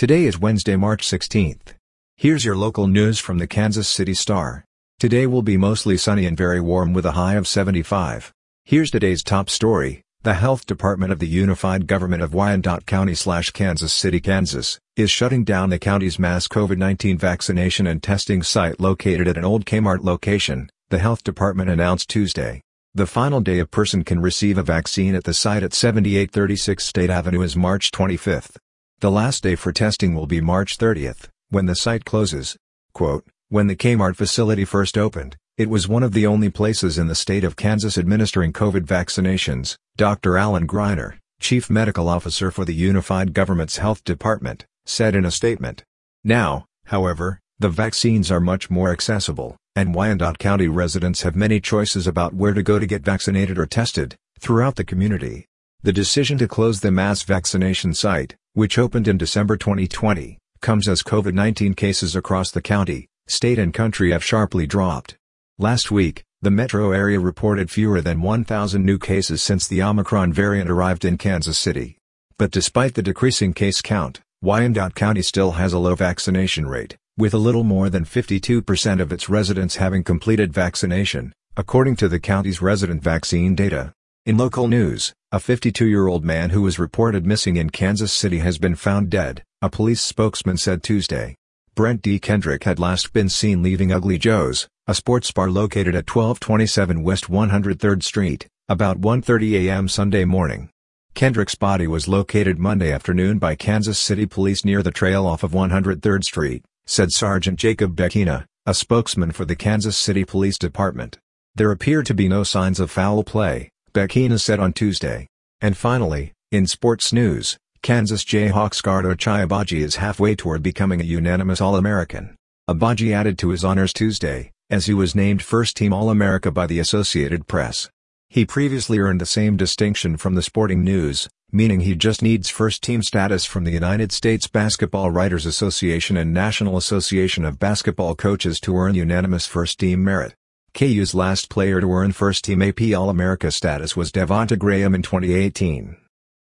[0.00, 1.74] Today is Wednesday, March 16th.
[2.16, 4.64] Here's your local news from the Kansas City Star.
[4.98, 8.32] Today will be mostly sunny and very warm with a high of 75.
[8.64, 10.00] Here's today's top story.
[10.22, 15.10] The Health Department of the Unified Government of Wyandotte County slash Kansas City, Kansas, is
[15.10, 20.02] shutting down the county's mass COVID-19 vaccination and testing site located at an old Kmart
[20.02, 22.62] location, the health department announced Tuesday.
[22.94, 27.10] The final day a person can receive a vaccine at the site at 7836 State
[27.10, 28.56] Avenue is March 25.
[29.00, 32.58] The last day for testing will be March 30th, when the site closes.
[32.92, 37.06] Quote, when the Kmart facility first opened, it was one of the only places in
[37.06, 40.36] the state of Kansas administering COVID vaccinations, Dr.
[40.36, 45.82] Alan Greiner, Chief Medical Officer for the Unified Government's Health Department, said in a statement.
[46.22, 52.06] Now, however, the vaccines are much more accessible, and Wyandotte County residents have many choices
[52.06, 55.46] about where to go to get vaccinated or tested, throughout the community.
[55.82, 61.02] The decision to close the mass vaccination site, which opened in December 2020, comes as
[61.02, 65.16] COVID-19 cases across the county, state and country have sharply dropped.
[65.58, 70.70] Last week, the metro area reported fewer than 1,000 new cases since the Omicron variant
[70.70, 71.98] arrived in Kansas City.
[72.38, 77.34] But despite the decreasing case count, Wyandotte County still has a low vaccination rate, with
[77.34, 82.62] a little more than 52% of its residents having completed vaccination, according to the county's
[82.62, 83.92] resident vaccine data.
[84.24, 88.74] In local news, a 52-year-old man who was reported missing in Kansas City has been
[88.74, 91.36] found dead, a police spokesman said Tuesday.
[91.76, 92.18] Brent D.
[92.18, 97.30] Kendrick had last been seen leaving Ugly Joe's, a sports bar located at 1227 West
[97.30, 99.86] 103rd Street, about 1.30 a.m.
[99.86, 100.68] Sunday morning.
[101.14, 105.52] Kendrick's body was located Monday afternoon by Kansas City police near the trail off of
[105.52, 111.18] 103rd Street, said Sergeant Jacob Becchina, a spokesman for the Kansas City Police Department.
[111.54, 115.26] There appear to be no signs of foul play, Becchina said on Tuesday.
[115.60, 121.04] And finally, in sports news, Kansas Jayhawks guard Ochai Agbaji is halfway toward becoming a
[121.04, 122.36] unanimous All-American.
[122.68, 127.46] Agbaji added to his honors Tuesday, as he was named first-team All-America by the Associated
[127.46, 127.88] Press.
[128.28, 133.02] He previously earned the same distinction from the Sporting News, meaning he just needs first-team
[133.02, 138.76] status from the United States Basketball Writers Association and National Association of Basketball Coaches to
[138.76, 140.34] earn unanimous first-team merit.
[140.74, 145.96] KU's last player to earn first-team AP All-America status was Devonté Graham in 2018.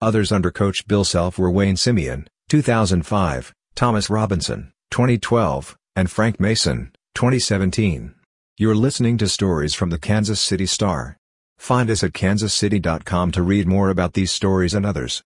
[0.00, 6.92] Others under coach Bill Self were Wayne Simien, 2005, Thomas Robinson, 2012, and Frank Mason,
[7.14, 8.14] 2017.
[8.56, 11.16] You're listening to stories from the Kansas City Star.
[11.58, 15.22] Find us at kansascity.com to read more about these stories and others.